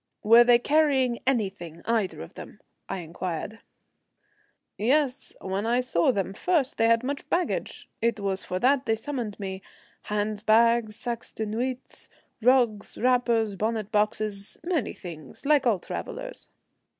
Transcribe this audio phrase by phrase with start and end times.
[0.23, 2.59] "Were they carrying anything, either of them?"
[2.89, 3.59] I inquired.
[4.75, 7.87] "Yes, when I saw them first they had much baggage.
[8.01, 9.61] It was for that they summoned me.
[10.05, 12.09] Handbags, sacs de nuit,
[12.41, 16.47] rugs, wrappers, bonnet boxes, many things, like all travellers."